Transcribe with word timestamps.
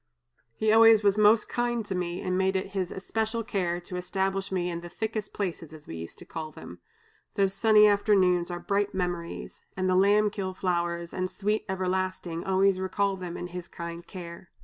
He 0.55 0.71
always 0.73 1.03
was 1.03 1.15
most 1.15 1.47
kind 1.47 1.85
to 1.85 1.93
me 1.93 2.21
and 2.21 2.35
made 2.35 2.55
it 2.55 2.69
his 2.71 2.89
especial 2.91 3.43
care 3.43 3.79
to 3.81 3.97
establish 3.97 4.51
me 4.51 4.67
in 4.67 4.81
the 4.81 4.89
'thickest 4.89 5.31
places,' 5.31 5.73
as 5.73 5.85
we 5.85 5.95
used 5.95 6.17
to 6.17 6.25
call 6.25 6.49
them. 6.51 6.79
Those 7.35 7.53
sunny 7.53 7.85
afternoons 7.85 8.49
are 8.49 8.59
bright 8.59 8.95
memories, 8.95 9.61
and 9.77 9.87
the 9.87 9.93
lamb 9.95 10.31
kill 10.31 10.55
flowers 10.55 11.13
and 11.13 11.29
sweet 11.29 11.65
'everlasting,' 11.69 12.43
always 12.43 12.79
recall 12.79 13.15
them 13.15 13.37
and 13.37 13.51
his 13.51 13.67
kind 13.67 14.03
care. 14.07 14.49